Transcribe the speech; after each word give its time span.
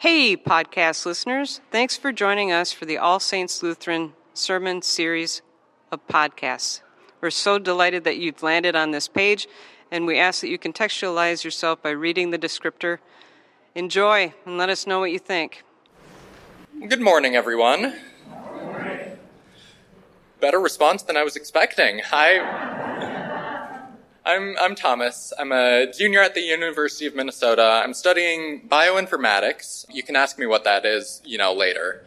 Hey, 0.00 0.36
podcast 0.36 1.04
listeners. 1.06 1.60
Thanks 1.72 1.96
for 1.96 2.12
joining 2.12 2.52
us 2.52 2.70
for 2.70 2.84
the 2.84 2.98
All 2.98 3.18
Saints 3.18 3.64
Lutheran 3.64 4.12
Sermon 4.32 4.80
Series 4.80 5.42
of 5.90 6.06
podcasts. 6.06 6.82
We're 7.20 7.30
so 7.30 7.58
delighted 7.58 8.04
that 8.04 8.16
you've 8.16 8.40
landed 8.40 8.76
on 8.76 8.92
this 8.92 9.08
page, 9.08 9.48
and 9.90 10.06
we 10.06 10.16
ask 10.16 10.40
that 10.42 10.50
you 10.50 10.56
contextualize 10.56 11.42
yourself 11.42 11.82
by 11.82 11.90
reading 11.90 12.30
the 12.30 12.38
descriptor. 12.38 12.98
Enjoy 13.74 14.32
and 14.46 14.56
let 14.56 14.68
us 14.68 14.86
know 14.86 15.00
what 15.00 15.10
you 15.10 15.18
think. 15.18 15.64
Good 16.88 17.00
morning, 17.00 17.34
everyone. 17.34 17.94
Better 20.40 20.60
response 20.60 21.02
than 21.02 21.16
I 21.16 21.24
was 21.24 21.34
expecting. 21.34 22.02
Hi. 22.04 22.87
I'm, 24.28 24.58
I'm 24.60 24.74
Thomas. 24.74 25.32
I'm 25.38 25.52
a 25.52 25.90
junior 25.90 26.20
at 26.20 26.34
the 26.34 26.42
University 26.42 27.06
of 27.06 27.14
Minnesota. 27.14 27.80
I'm 27.82 27.94
studying 27.94 28.68
bioinformatics. 28.68 29.86
You 29.88 30.02
can 30.02 30.16
ask 30.16 30.38
me 30.38 30.44
what 30.44 30.64
that 30.64 30.84
is, 30.84 31.22
you 31.24 31.38
know, 31.38 31.54
later. 31.54 32.04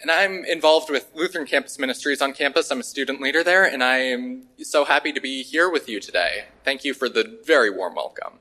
And 0.00 0.10
I'm 0.10 0.46
involved 0.46 0.88
with 0.88 1.10
Lutheran 1.14 1.46
Campus 1.46 1.78
Ministries 1.78 2.22
on 2.22 2.32
campus. 2.32 2.70
I'm 2.70 2.80
a 2.80 2.82
student 2.82 3.20
leader 3.20 3.44
there, 3.44 3.62
and 3.62 3.84
I 3.84 3.98
am 3.98 4.44
so 4.62 4.86
happy 4.86 5.12
to 5.12 5.20
be 5.20 5.42
here 5.42 5.70
with 5.70 5.86
you 5.86 6.00
today. 6.00 6.46
Thank 6.64 6.82
you 6.82 6.94
for 6.94 7.10
the 7.10 7.38
very 7.44 7.68
warm 7.68 7.96
welcome. 7.96 8.38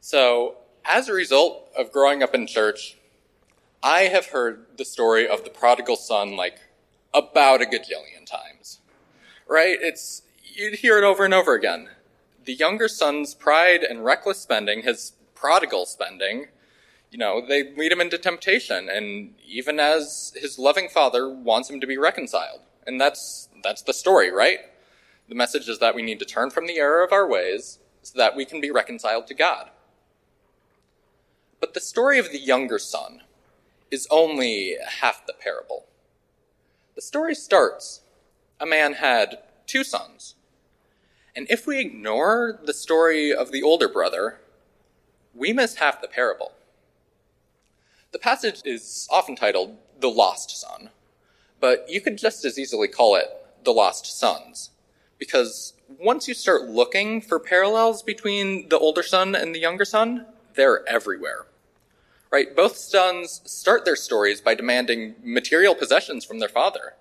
So, 0.00 0.56
as 0.84 1.08
a 1.08 1.12
result 1.12 1.70
of 1.78 1.92
growing 1.92 2.24
up 2.24 2.34
in 2.34 2.48
church, 2.48 2.96
I 3.84 4.02
have 4.02 4.26
heard 4.26 4.66
the 4.76 4.84
story 4.84 5.28
of 5.28 5.44
the 5.44 5.50
prodigal 5.50 5.94
son 5.94 6.34
like 6.34 6.58
about 7.14 7.62
a 7.62 7.66
gajillion 7.66 8.26
times. 8.26 8.80
Right? 9.46 9.78
It's 9.80 10.22
you'd 10.54 10.76
hear 10.76 10.98
it 10.98 11.04
over 11.04 11.24
and 11.24 11.34
over 11.34 11.54
again. 11.54 11.88
The 12.44 12.54
younger 12.54 12.88
son's 12.88 13.34
pride 13.34 13.82
and 13.82 14.04
reckless 14.04 14.40
spending, 14.40 14.82
his 14.82 15.12
prodigal 15.34 15.86
spending, 15.86 16.46
you 17.10 17.18
know, 17.18 17.42
they 17.46 17.74
lead 17.74 17.92
him 17.92 18.00
into 18.00 18.18
temptation, 18.18 18.88
and 18.88 19.34
even 19.46 19.80
as 19.80 20.32
his 20.36 20.58
loving 20.58 20.88
father 20.88 21.28
wants 21.28 21.70
him 21.70 21.80
to 21.80 21.86
be 21.86 21.96
reconciled. 21.96 22.60
And 22.86 23.00
that's, 23.00 23.48
that's 23.62 23.82
the 23.82 23.94
story, 23.94 24.30
right? 24.30 24.60
The 25.28 25.34
message 25.34 25.68
is 25.68 25.78
that 25.78 25.94
we 25.94 26.02
need 26.02 26.18
to 26.18 26.24
turn 26.24 26.50
from 26.50 26.66
the 26.66 26.78
error 26.78 27.02
of 27.04 27.12
our 27.12 27.26
ways 27.26 27.78
so 28.02 28.18
that 28.18 28.36
we 28.36 28.44
can 28.44 28.60
be 28.60 28.70
reconciled 28.70 29.26
to 29.28 29.34
God. 29.34 29.70
But 31.60 31.74
the 31.74 31.80
story 31.80 32.18
of 32.18 32.30
the 32.30 32.38
younger 32.38 32.78
son 32.78 33.22
is 33.90 34.06
only 34.10 34.76
half 35.00 35.26
the 35.26 35.32
parable. 35.32 35.86
The 36.94 37.02
story 37.02 37.34
starts 37.34 38.02
a 38.60 38.66
man 38.66 38.94
had 38.94 39.38
two 39.66 39.84
sons. 39.84 40.34
And 41.38 41.46
if 41.48 41.68
we 41.68 41.78
ignore 41.78 42.58
the 42.64 42.74
story 42.74 43.32
of 43.32 43.52
the 43.52 43.62
older 43.62 43.88
brother, 43.88 44.40
we 45.32 45.52
miss 45.52 45.76
half 45.76 46.00
the 46.00 46.08
parable. 46.08 46.50
The 48.10 48.18
passage 48.18 48.60
is 48.64 49.06
often 49.08 49.36
titled 49.36 49.76
The 50.00 50.10
Lost 50.10 50.50
Son, 50.60 50.90
but 51.60 51.86
you 51.88 52.00
could 52.00 52.18
just 52.18 52.44
as 52.44 52.58
easily 52.58 52.88
call 52.88 53.14
it 53.14 53.28
The 53.62 53.70
Lost 53.70 54.18
Sons, 54.18 54.70
because 55.16 55.74
once 56.00 56.26
you 56.26 56.34
start 56.34 56.64
looking 56.64 57.20
for 57.20 57.38
parallels 57.38 58.02
between 58.02 58.68
the 58.68 58.78
older 58.80 59.04
son 59.04 59.36
and 59.36 59.54
the 59.54 59.60
younger 59.60 59.84
son, 59.84 60.26
they're 60.54 60.84
everywhere. 60.88 61.46
Right? 62.32 62.56
Both 62.56 62.76
sons 62.76 63.42
start 63.44 63.84
their 63.84 63.94
stories 63.94 64.40
by 64.40 64.56
demanding 64.56 65.14
material 65.22 65.76
possessions 65.76 66.24
from 66.24 66.40
their 66.40 66.48
father. 66.48 66.94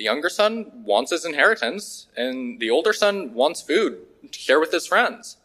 The 0.00 0.04
younger 0.04 0.30
son 0.30 0.82
wants 0.82 1.10
his 1.10 1.26
inheritance, 1.26 2.06
and 2.16 2.58
the 2.58 2.70
older 2.70 2.94
son 2.94 3.34
wants 3.34 3.60
food 3.60 3.98
to 4.32 4.38
share 4.38 4.58
with 4.58 4.72
his 4.72 4.86
friends. 4.86 5.36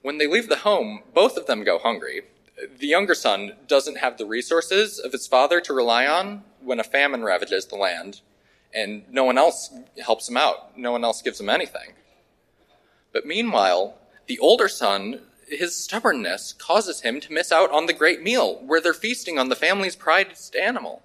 When 0.00 0.18
they 0.18 0.28
leave 0.28 0.48
the 0.48 0.58
home, 0.58 1.02
both 1.12 1.36
of 1.36 1.48
them 1.48 1.64
go 1.64 1.80
hungry. 1.80 2.22
The 2.78 2.86
younger 2.86 3.16
son 3.16 3.54
doesn't 3.66 3.98
have 3.98 4.16
the 4.16 4.26
resources 4.26 5.00
of 5.00 5.10
his 5.10 5.26
father 5.26 5.60
to 5.62 5.72
rely 5.72 6.06
on 6.06 6.44
when 6.60 6.78
a 6.78 6.84
famine 6.84 7.24
ravages 7.24 7.66
the 7.66 7.74
land, 7.74 8.20
and 8.72 9.02
no 9.10 9.24
one 9.24 9.38
else 9.38 9.74
helps 10.00 10.28
him 10.28 10.36
out. 10.36 10.78
No 10.78 10.92
one 10.92 11.02
else 11.02 11.20
gives 11.20 11.40
him 11.40 11.48
anything. 11.48 11.94
But 13.12 13.26
meanwhile, 13.26 13.98
the 14.28 14.38
older 14.38 14.68
son, 14.68 15.22
his 15.48 15.74
stubbornness 15.74 16.52
causes 16.52 17.00
him 17.00 17.18
to 17.22 17.32
miss 17.32 17.50
out 17.50 17.72
on 17.72 17.86
the 17.86 17.92
great 17.92 18.22
meal 18.22 18.62
where 18.64 18.80
they're 18.80 18.94
feasting 18.94 19.36
on 19.36 19.48
the 19.48 19.56
family's 19.56 19.96
prized 19.96 20.54
animal. 20.54 21.02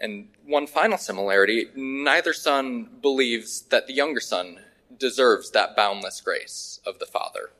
And 0.00 0.28
one 0.46 0.66
final 0.66 0.96
similarity 0.96 1.66
neither 1.74 2.32
son 2.32 2.88
believes 3.02 3.62
that 3.62 3.86
the 3.86 3.92
younger 3.92 4.20
son 4.20 4.60
deserves 4.98 5.50
that 5.50 5.76
boundless 5.76 6.20
grace 6.22 6.80
of 6.86 6.98
the 6.98 7.06
father. 7.06 7.50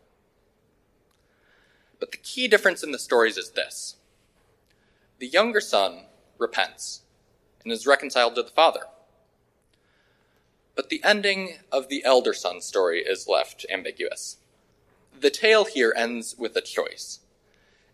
But 1.99 2.12
the 2.12 2.17
key 2.17 2.49
difference 2.49 2.83
in 2.83 2.93
the 2.93 2.99
stories 2.99 3.37
is 3.37 3.51
this 3.51 3.97
the 5.19 5.27
younger 5.27 5.61
son 5.61 6.06
repents 6.39 7.03
and 7.62 7.71
is 7.71 7.87
reconciled 7.87 8.34
to 8.37 8.43
the 8.43 8.51
father. 8.51 8.84
But 10.75 10.89
the 10.89 11.03
ending 11.05 11.59
of 11.71 11.89
the 11.89 12.03
elder 12.07 12.33
son's 12.33 12.65
story 12.65 13.01
is 13.01 13.28
left 13.28 13.67
ambiguous. 13.71 14.39
The 15.19 15.28
tale 15.28 15.67
here 15.67 15.93
ends 15.95 16.37
with 16.39 16.57
a 16.57 16.62
choice. 16.62 17.21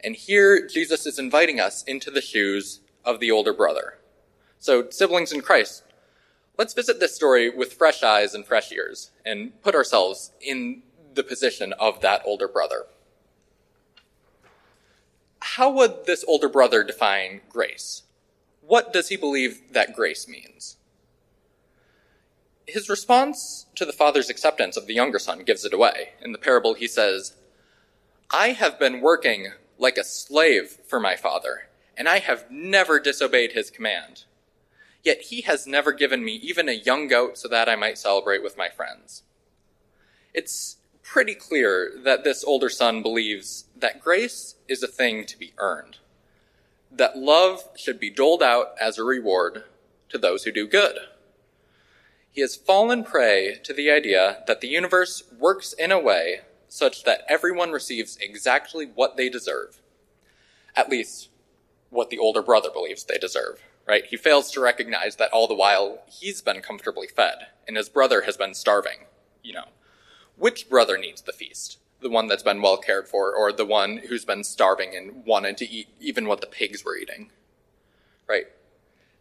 And 0.05 0.15
here 0.15 0.69
Jesus 0.69 1.05
is 1.05 1.19
inviting 1.19 1.59
us 1.59 1.83
into 1.83 2.13
the 2.13 2.21
shoes 2.21 2.78
of 3.05 3.19
the 3.19 3.33
older 3.33 3.53
brother 3.53 3.99
so, 4.66 4.91
siblings 4.91 5.31
in 5.31 5.43
Christ, 5.43 5.84
let's 6.59 6.75
visit 6.75 6.99
this 6.99 7.15
story 7.15 7.49
with 7.49 7.75
fresh 7.75 8.03
eyes 8.03 8.34
and 8.34 8.44
fresh 8.44 8.72
ears 8.72 9.12
and 9.25 9.53
put 9.62 9.77
ourselves 9.77 10.32
in 10.41 10.82
the 11.15 11.22
position 11.22 11.72
of 11.75 12.00
that 12.00 12.21
older 12.25 12.49
brother. 12.49 12.87
How 15.41 15.71
would 15.71 16.06
this 16.06 16.25
older 16.27 16.49
brother 16.49 16.82
define 16.82 17.43
grace? 17.49 18.03
What 18.60 18.93
does 18.93 19.09
he 19.09 19.16
believe 19.16 19.72
that 19.72 19.94
grace 19.94 20.27
means? 20.27 20.78
His 22.66 22.88
response 22.88 23.66
to 23.77 23.84
the 23.84 23.93
father's 23.93 24.28
acceptance 24.28 24.77
of 24.77 24.88
the 24.88 24.94
younger 24.94 25.21
son 25.21 25.44
gives 25.44 25.65
it 25.65 25.72
away. 25.72 26.09
In 26.21 26.33
the 26.33 26.38
parable, 26.38 26.75
he 26.75 26.88
says, 26.88 27.37
I 28.33 28.48
have 28.48 28.81
been 28.81 29.00
working 29.00 29.53
like 29.78 29.97
a 29.97 30.03
slave 30.03 30.78
for 30.88 30.98
my 30.98 31.15
father, 31.15 31.69
and 31.97 32.09
I 32.09 32.19
have 32.19 32.50
never 32.50 32.98
disobeyed 32.98 33.53
his 33.53 33.71
command. 33.71 34.25
Yet 35.06 35.22
he 35.22 35.43
has 35.43 35.69
never 35.69 35.93
given 35.93 36.25
me 36.25 36.33
even 36.33 36.69
a 36.69 36.72
young 36.72 37.06
goat 37.06 37.39
so 37.39 37.47
that 37.47 37.69
I 37.69 37.77
might 37.77 37.97
celebrate 37.97 38.43
with 38.43 38.59
my 38.59 38.69
friends. 38.69 39.22
It's 40.34 40.78
pretty 41.05 41.37
clear 41.37 41.93
that 42.03 42.25
this 42.25 42.43
older 42.43 42.69
son 42.69 43.05
believes 43.05 43.66
that 43.77 44.00
grace 44.00 44.56
is 44.66 44.83
a 44.83 44.89
thing 44.89 45.25
to 45.27 45.39
be 45.39 45.53
earned, 45.59 45.99
that 46.91 47.16
love 47.16 47.69
should 47.77 48.00
be 48.00 48.11
doled 48.11 48.43
out 48.43 48.75
as 48.81 48.99
a 48.99 49.05
reward 49.05 49.62
to 50.09 50.19
those 50.19 50.43
who 50.43 50.50
do 50.50 50.66
good. 50.66 50.99
He 52.33 52.41
has 52.41 52.56
fallen 52.56 53.05
prey 53.05 53.61
to 53.62 53.72
the 53.72 53.93
idea 53.93 54.43
that 54.49 54.61
the 54.61 54.66
universe 54.66 55.22
works 55.39 55.72
in 55.72 55.93
a 55.93 56.00
way 56.00 56.41
such 56.66 57.05
that 57.05 57.25
everyone 57.28 57.71
receives 57.71 58.16
exactly 58.16 58.87
what 58.87 59.16
they 59.16 59.28
deserve. 59.28 59.81
At 60.75 60.91
least, 60.91 61.28
what 61.91 62.11
the 62.11 62.19
older 62.19 62.43
brother 62.43 62.71
believes 62.75 63.05
they 63.05 63.19
deserve 63.19 63.62
right? 63.86 64.04
He 64.06 64.16
fails 64.16 64.50
to 64.52 64.60
recognize 64.60 65.16
that 65.16 65.32
all 65.32 65.47
the 65.47 65.54
while 65.54 66.02
he's 66.06 66.42
been 66.42 66.60
comfortably 66.60 67.06
fed 67.06 67.48
and 67.66 67.76
his 67.76 67.88
brother 67.88 68.22
has 68.22 68.36
been 68.36 68.54
starving. 68.54 69.04
You 69.42 69.54
know, 69.54 69.64
which 70.36 70.69
brother 70.69 70.98
needs 70.98 71.22
the 71.22 71.32
feast? 71.32 71.78
The 72.00 72.10
one 72.10 72.26
that's 72.26 72.42
been 72.42 72.60
well 72.60 72.76
cared 72.76 73.08
for 73.08 73.34
or 73.34 73.52
the 73.52 73.64
one 73.64 73.98
who's 74.08 74.24
been 74.24 74.44
starving 74.44 74.94
and 74.94 75.24
wanted 75.24 75.56
to 75.58 75.69
eat 75.69 75.88
even 76.00 76.26
what 76.26 76.41
the 76.41 76.47
pigs 76.47 76.84
were 76.84 76.97
eating? 76.97 77.30
Right? 78.28 78.47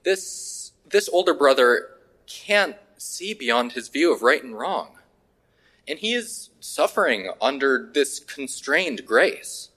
This, 0.03 0.71
this 0.87 1.09
older 1.09 1.33
brother 1.33 1.89
can't 2.27 2.75
see 2.97 3.33
beyond 3.33 3.73
his 3.73 3.87
view 3.87 4.13
of 4.13 4.21
right 4.21 4.43
and 4.43 4.57
wrong. 4.57 4.97
And 5.87 5.99
he 5.99 6.13
is 6.13 6.49
suffering 6.59 7.29
under 7.39 7.89
this 7.93 8.19
constrained 8.19 9.05
grace. 9.05 9.69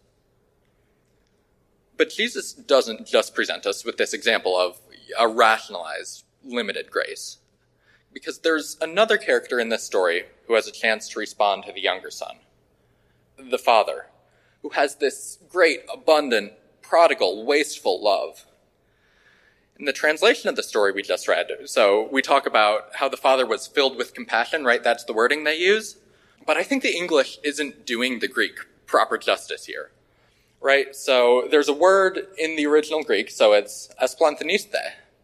But 1.98 2.10
Jesus 2.10 2.52
doesn't 2.52 3.06
just 3.06 3.34
present 3.34 3.66
us 3.66 3.84
with 3.84 3.96
this 3.96 4.14
example 4.14 4.56
of 4.56 4.80
a 5.18 5.26
rationalized, 5.26 6.24
limited 6.44 6.90
grace. 6.90 7.38
Because 8.12 8.38
there's 8.38 8.78
another 8.80 9.18
character 9.18 9.58
in 9.58 9.68
this 9.68 9.82
story 9.82 10.24
who 10.46 10.54
has 10.54 10.68
a 10.68 10.72
chance 10.72 11.08
to 11.08 11.18
respond 11.18 11.64
to 11.64 11.72
the 11.72 11.82
younger 11.82 12.10
son. 12.10 12.36
The 13.36 13.58
father, 13.58 14.06
who 14.62 14.70
has 14.70 14.94
this 14.94 15.38
great, 15.50 15.80
abundant, 15.92 16.52
prodigal, 16.82 17.44
wasteful 17.44 18.02
love. 18.02 18.46
In 19.76 19.84
the 19.84 19.92
translation 19.92 20.48
of 20.48 20.56
the 20.56 20.62
story 20.62 20.92
we 20.92 21.02
just 21.02 21.28
read, 21.28 21.50
so 21.66 22.08
we 22.10 22.22
talk 22.22 22.46
about 22.46 22.94
how 22.94 23.08
the 23.08 23.16
father 23.16 23.46
was 23.46 23.66
filled 23.66 23.96
with 23.96 24.14
compassion, 24.14 24.64
right? 24.64 24.82
That's 24.82 25.04
the 25.04 25.12
wording 25.12 25.44
they 25.44 25.58
use. 25.58 25.96
But 26.46 26.56
I 26.56 26.62
think 26.62 26.82
the 26.82 26.96
English 26.96 27.38
isn't 27.42 27.84
doing 27.86 28.20
the 28.20 28.28
Greek 28.28 28.56
proper 28.86 29.18
justice 29.18 29.66
here 29.66 29.90
right? 30.60 30.94
So 30.94 31.46
there's 31.50 31.68
a 31.68 31.74
word 31.74 32.28
in 32.36 32.56
the 32.56 32.66
original 32.66 33.02
Greek, 33.02 33.30
so 33.30 33.52
it's 33.52 33.88
esplanthoniste, 34.02 34.74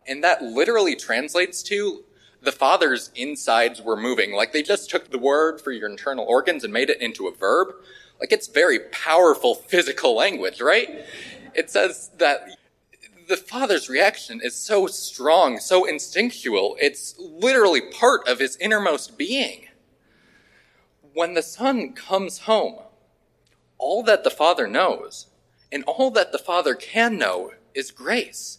and 0.07 0.23
that 0.23 0.43
literally 0.43 0.95
translates 0.97 1.63
to 1.65 2.05
the 2.43 2.53
father's 2.53 3.11
insides 3.15 3.81
were 3.81 3.97
moving. 3.97 4.33
Like 4.33 4.53
they 4.53 4.63
just 4.63 4.91
took 4.91 5.11
the 5.11 5.19
word 5.19 5.61
for 5.61 5.73
your 5.73 5.89
internal 5.89 6.25
organs 6.25 6.63
and 6.63 6.73
made 6.73 6.91
it 6.91 7.01
into 7.01 7.27
a 7.27 7.35
verb. 7.35 7.69
Like 8.21 8.33
it's 8.33 8.49
very 8.49 8.79
powerful 8.93 9.55
physical 9.55 10.15
language, 10.15 10.61
right? 10.61 11.05
It 11.55 11.71
says 11.71 12.11
that 12.19 12.47
the 13.29 13.37
father's 13.37 13.89
reaction 13.89 14.41
is 14.43 14.55
so 14.55 14.87
strong, 14.87 15.59
so 15.59 15.85
instinctual, 15.85 16.77
it's 16.81 17.15
literally 17.19 17.81
part 17.81 18.29
of 18.29 18.39
his 18.39 18.57
innermost 18.57 19.17
being. 19.17 19.67
When 21.15 21.35
the 21.35 21.43
son 21.43 21.93
comes 21.93 22.41
home, 22.41 22.81
all 23.79 24.03
that 24.03 24.25
the 24.25 24.31
father 24.31 24.67
knows 24.67 25.27
and 25.71 25.85
all 25.85 26.11
that 26.11 26.33
the 26.33 26.39
father 26.39 26.75
can 26.75 27.19
know 27.19 27.53
is 27.75 27.91
grace. 27.91 28.59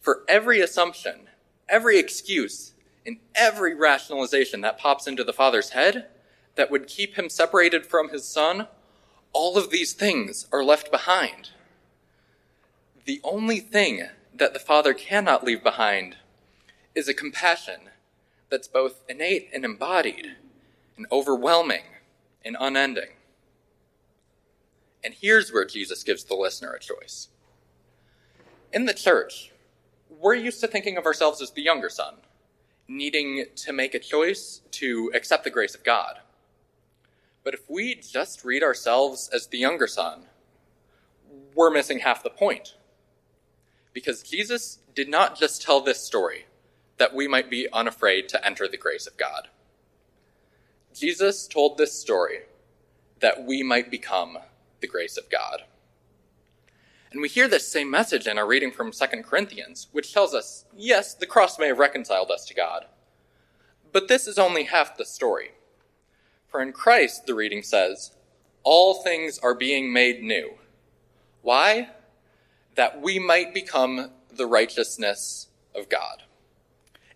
For 0.00 0.22
every 0.28 0.60
assumption, 0.60 1.28
every 1.68 1.98
excuse, 1.98 2.74
and 3.06 3.18
every 3.34 3.74
rationalization 3.74 4.60
that 4.62 4.78
pops 4.78 5.06
into 5.06 5.24
the 5.24 5.32
father's 5.32 5.70
head 5.70 6.08
that 6.56 6.70
would 6.70 6.86
keep 6.86 7.14
him 7.14 7.28
separated 7.28 7.86
from 7.86 8.10
his 8.10 8.24
son, 8.24 8.68
all 9.32 9.58
of 9.58 9.70
these 9.70 9.92
things 9.92 10.46
are 10.52 10.64
left 10.64 10.90
behind. 10.90 11.50
The 13.04 13.20
only 13.24 13.60
thing 13.60 14.08
that 14.34 14.52
the 14.52 14.60
father 14.60 14.94
cannot 14.94 15.44
leave 15.44 15.62
behind 15.62 16.16
is 16.94 17.08
a 17.08 17.14
compassion 17.14 17.90
that's 18.50 18.68
both 18.68 19.02
innate 19.08 19.48
and 19.52 19.64
embodied, 19.64 20.36
and 20.96 21.06
overwhelming 21.10 21.84
and 22.44 22.56
unending. 22.58 23.10
And 25.04 25.14
here's 25.14 25.52
where 25.52 25.66
Jesus 25.66 26.02
gives 26.02 26.24
the 26.24 26.34
listener 26.34 26.72
a 26.72 26.80
choice. 26.80 27.28
In 28.72 28.86
the 28.86 28.94
church, 28.94 29.52
we're 30.08 30.34
used 30.34 30.60
to 30.60 30.66
thinking 30.66 30.96
of 30.96 31.04
ourselves 31.04 31.42
as 31.42 31.50
the 31.50 31.62
younger 31.62 31.90
son, 31.90 32.14
needing 32.88 33.44
to 33.56 33.72
make 33.72 33.94
a 33.94 33.98
choice 33.98 34.62
to 34.72 35.12
accept 35.14 35.44
the 35.44 35.50
grace 35.50 35.74
of 35.74 35.84
God. 35.84 36.20
But 37.44 37.52
if 37.52 37.68
we 37.68 37.94
just 37.94 38.44
read 38.44 38.62
ourselves 38.62 39.28
as 39.32 39.46
the 39.46 39.58
younger 39.58 39.86
son, 39.86 40.24
we're 41.54 41.70
missing 41.70 41.98
half 41.98 42.22
the 42.22 42.30
point. 42.30 42.74
Because 43.92 44.22
Jesus 44.22 44.78
did 44.94 45.08
not 45.08 45.38
just 45.38 45.60
tell 45.60 45.80
this 45.80 46.02
story 46.02 46.46
that 46.96 47.14
we 47.14 47.28
might 47.28 47.50
be 47.50 47.68
unafraid 47.72 48.28
to 48.30 48.44
enter 48.44 48.66
the 48.66 48.78
grace 48.78 49.06
of 49.06 49.16
God. 49.16 49.48
Jesus 50.94 51.46
told 51.46 51.76
this 51.76 51.92
story 51.92 52.40
that 53.20 53.44
we 53.44 53.62
might 53.62 53.90
become 53.90 54.38
the 54.84 54.88
grace 54.88 55.16
of 55.16 55.30
God. 55.30 55.62
And 57.10 57.22
we 57.22 57.28
hear 57.28 57.48
this 57.48 57.66
same 57.66 57.90
message 57.90 58.26
in 58.26 58.36
our 58.36 58.46
reading 58.46 58.70
from 58.70 58.92
2 58.92 59.06
Corinthians, 59.22 59.86
which 59.92 60.12
tells 60.12 60.34
us, 60.34 60.66
yes, 60.76 61.14
the 61.14 61.24
cross 61.24 61.58
may 61.58 61.68
have 61.68 61.78
reconciled 61.78 62.30
us 62.30 62.44
to 62.44 62.54
God. 62.54 62.84
But 63.94 64.08
this 64.08 64.26
is 64.26 64.38
only 64.38 64.64
half 64.64 64.98
the 64.98 65.06
story. 65.06 65.52
For 66.48 66.60
in 66.60 66.72
Christ, 66.72 67.24
the 67.24 67.34
reading 67.34 67.62
says, 67.62 68.14
all 68.62 69.02
things 69.02 69.38
are 69.38 69.54
being 69.54 69.90
made 69.90 70.22
new. 70.22 70.52
Why? 71.40 71.88
That 72.74 73.00
we 73.00 73.18
might 73.18 73.54
become 73.54 74.10
the 74.30 74.46
righteousness 74.46 75.48
of 75.74 75.88
God. 75.88 76.24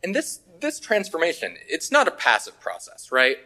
And 0.02 0.14
this, 0.14 0.40
this 0.60 0.80
transformation, 0.80 1.58
it's 1.68 1.92
not 1.92 2.08
a 2.08 2.12
passive 2.12 2.58
process, 2.60 3.12
right? 3.12 3.36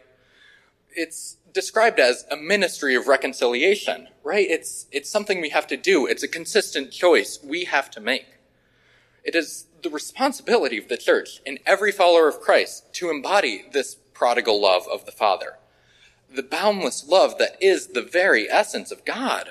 It's 0.95 1.37
described 1.53 1.99
as 1.99 2.25
a 2.31 2.35
ministry 2.35 2.95
of 2.95 3.07
reconciliation, 3.07 4.07
right? 4.23 4.47
It's, 4.49 4.87
it's 4.91 5.09
something 5.09 5.41
we 5.41 5.49
have 5.49 5.67
to 5.67 5.77
do. 5.77 6.05
It's 6.07 6.23
a 6.23 6.27
consistent 6.27 6.91
choice 6.91 7.39
we 7.43 7.65
have 7.65 7.91
to 7.91 8.01
make. 8.01 8.25
It 9.23 9.35
is 9.35 9.67
the 9.81 9.89
responsibility 9.89 10.77
of 10.77 10.87
the 10.87 10.97
church 10.97 11.41
and 11.45 11.59
every 11.65 11.91
follower 11.91 12.27
of 12.27 12.41
Christ 12.41 12.93
to 12.95 13.09
embody 13.09 13.65
this 13.71 13.95
prodigal 14.13 14.61
love 14.61 14.87
of 14.91 15.05
the 15.05 15.11
Father. 15.11 15.57
The 16.33 16.43
boundless 16.43 17.07
love 17.07 17.37
that 17.37 17.57
is 17.61 17.87
the 17.87 18.01
very 18.01 18.49
essence 18.49 18.91
of 18.91 19.05
God. 19.05 19.49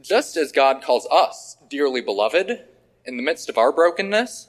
Just 0.00 0.36
as 0.36 0.52
God 0.52 0.82
calls 0.82 1.06
us 1.10 1.56
dearly 1.68 2.00
beloved 2.00 2.64
in 3.04 3.16
the 3.16 3.22
midst 3.22 3.48
of 3.48 3.58
our 3.58 3.72
brokenness, 3.72 4.48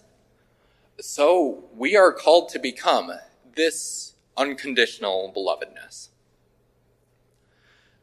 so 0.99 1.65
we 1.75 1.95
are 1.95 2.11
called 2.11 2.49
to 2.49 2.59
become 2.59 3.11
this 3.55 4.13
unconditional 4.37 5.33
belovedness. 5.35 6.09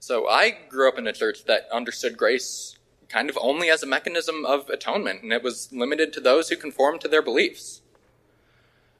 So 0.00 0.28
I 0.28 0.50
grew 0.68 0.88
up 0.88 0.98
in 0.98 1.06
a 1.06 1.12
church 1.12 1.44
that 1.46 1.68
understood 1.72 2.16
grace 2.16 2.76
kind 3.08 3.30
of 3.30 3.38
only 3.40 3.70
as 3.70 3.82
a 3.82 3.86
mechanism 3.86 4.44
of 4.44 4.68
atonement, 4.68 5.22
and 5.22 5.32
it 5.32 5.42
was 5.42 5.72
limited 5.72 6.12
to 6.12 6.20
those 6.20 6.48
who 6.48 6.56
conformed 6.56 7.00
to 7.00 7.08
their 7.08 7.22
beliefs. 7.22 7.80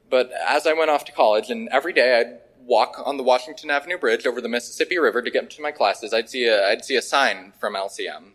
But 0.09 0.31
as 0.47 0.65
I 0.65 0.73
went 0.73 0.91
off 0.91 1.05
to 1.05 1.11
college, 1.11 1.49
and 1.49 1.67
every 1.69 1.93
day 1.93 2.19
I'd 2.19 2.39
walk 2.65 3.01
on 3.05 3.17
the 3.17 3.23
Washington 3.23 3.69
Avenue 3.69 3.97
Bridge 3.97 4.25
over 4.25 4.41
the 4.41 4.49
Mississippi 4.49 4.97
River 4.97 5.21
to 5.21 5.31
get 5.31 5.49
to 5.51 5.61
my 5.61 5.71
classes, 5.71 6.13
I'd 6.13 6.29
see 6.29 6.45
a, 6.45 6.67
I'd 6.67 6.85
see 6.85 6.95
a 6.95 7.01
sign 7.01 7.53
from 7.59 7.73
LCM, 7.73 8.31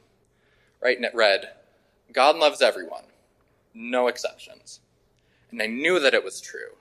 right, 0.83 0.97
and 0.97 1.05
it 1.05 1.15
read, 1.15 1.51
God 2.13 2.37
loves 2.37 2.61
everyone, 2.61 3.05
no 3.75 4.09
exceptions. 4.09 4.81
And 5.51 5.63
I 5.63 5.67
knew 5.67 5.99
that 5.99 6.15
it 6.15 6.25
was 6.25 6.41
true. 6.41 6.77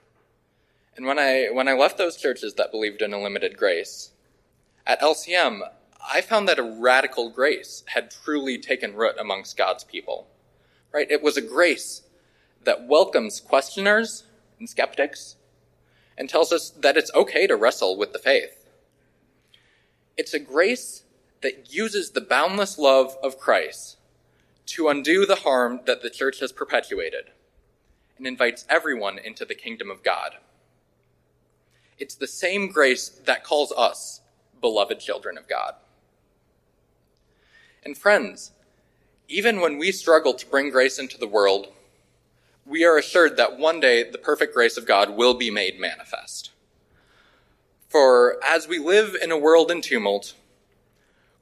And 0.99 1.07
when 1.07 1.17
I, 1.17 1.47
when 1.53 1.69
I 1.69 1.75
left 1.75 1.97
those 1.97 2.17
churches 2.17 2.55
that 2.55 2.71
believed 2.71 3.01
in 3.01 3.13
a 3.13 3.21
limited 3.21 3.55
grace, 3.55 4.11
at 4.85 4.99
LCM, 4.99 5.61
I 6.05 6.19
found 6.19 6.45
that 6.49 6.59
a 6.59 6.75
radical 6.77 7.29
grace 7.29 7.85
had 7.85 8.11
truly 8.11 8.57
taken 8.57 8.93
root 8.93 9.15
amongst 9.17 9.55
God's 9.55 9.85
people. 9.85 10.27
Right? 10.93 11.09
It 11.09 11.23
was 11.23 11.37
a 11.37 11.41
grace 11.41 12.01
that 12.65 12.85
welcomes 12.85 13.39
questioners 13.39 14.25
and 14.59 14.69
skeptics 14.69 15.37
and 16.17 16.29
tells 16.29 16.51
us 16.51 16.69
that 16.71 16.97
it's 16.97 17.13
okay 17.15 17.47
to 17.47 17.55
wrestle 17.55 17.97
with 17.97 18.11
the 18.11 18.19
faith. 18.19 18.67
It's 20.17 20.33
a 20.33 20.37
grace 20.39 21.03
that 21.39 21.73
uses 21.73 22.11
the 22.11 22.19
boundless 22.19 22.77
love 22.77 23.15
of 23.23 23.39
Christ 23.39 23.95
to 24.65 24.89
undo 24.89 25.25
the 25.25 25.43
harm 25.47 25.79
that 25.85 26.01
the 26.01 26.09
church 26.09 26.41
has 26.41 26.51
perpetuated 26.51 27.31
and 28.17 28.27
invites 28.27 28.65
everyone 28.67 29.17
into 29.17 29.45
the 29.45 29.55
kingdom 29.55 29.89
of 29.89 30.03
God. 30.03 30.35
It's 31.99 32.15
the 32.15 32.27
same 32.27 32.71
grace 32.71 33.09
that 33.09 33.43
calls 33.43 33.71
us 33.73 34.21
beloved 34.61 34.99
children 34.99 35.37
of 35.37 35.47
God. 35.47 35.75
And 37.83 37.97
friends, 37.97 38.51
even 39.27 39.59
when 39.59 39.77
we 39.77 39.91
struggle 39.91 40.33
to 40.33 40.45
bring 40.45 40.69
grace 40.69 40.97
into 40.97 41.17
the 41.17 41.27
world, 41.27 41.67
we 42.65 42.85
are 42.85 42.97
assured 42.97 43.37
that 43.37 43.57
one 43.57 43.79
day 43.79 44.09
the 44.09 44.17
perfect 44.17 44.53
grace 44.53 44.77
of 44.77 44.87
God 44.87 45.11
will 45.11 45.33
be 45.33 45.51
made 45.51 45.79
manifest. 45.79 46.51
For 47.89 48.37
as 48.45 48.67
we 48.67 48.79
live 48.79 49.15
in 49.21 49.31
a 49.31 49.37
world 49.37 49.71
in 49.71 49.81
tumult, 49.81 50.35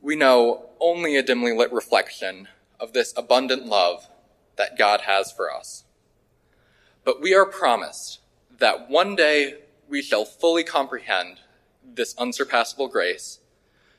we 0.02 0.16
know 0.16 0.70
only 0.80 1.16
a 1.16 1.24
dimly 1.24 1.56
lit 1.56 1.72
reflection 1.72 2.48
of 2.80 2.94
this 2.94 3.14
abundant 3.18 3.66
love 3.66 4.08
that 4.56 4.78
God 4.78 5.02
has 5.02 5.32
for 5.32 5.54
us. 5.54 5.84
But 7.04 7.22
we 7.22 7.34
are 7.34 7.46
promised 7.46 8.20
that 8.58 8.90
one 8.90 9.16
day 9.16 9.56
we 9.90 10.02
shall 10.02 10.26
fully 10.26 10.64
comprehend 10.64 11.40
this 11.84 12.16
unsurpassable 12.18 12.88
grace 12.88 13.40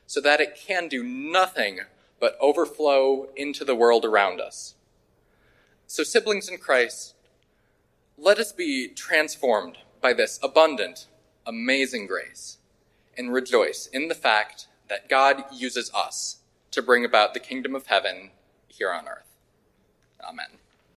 so 0.05 0.21
that 0.21 0.39
it 0.39 0.55
can 0.55 0.87
do 0.87 1.03
nothing 1.03 1.79
but 2.19 2.37
overflow 2.41 3.29
into 3.35 3.63
the 3.63 3.75
world 3.75 4.05
around 4.05 4.41
us. 4.41 4.75
So, 5.87 6.03
siblings 6.03 6.49
in 6.49 6.57
Christ, 6.57 7.15
let 8.17 8.37
us 8.37 8.51
be 8.51 8.87
transformed 8.87 9.77
by 10.01 10.13
this 10.13 10.39
abundant, 10.43 11.07
amazing 11.45 12.07
grace 12.07 12.57
and 13.17 13.33
rejoice 13.33 13.87
in 13.87 14.07
the 14.07 14.15
fact 14.15 14.67
that 14.87 15.09
God 15.09 15.43
uses 15.51 15.91
us 15.93 16.37
to 16.71 16.81
bring 16.81 17.05
about 17.05 17.33
the 17.33 17.39
kingdom 17.39 17.75
of 17.75 17.87
heaven 17.87 18.31
here 18.67 18.91
on 18.91 19.07
earth. 19.07 19.35
Amen. 20.23 20.58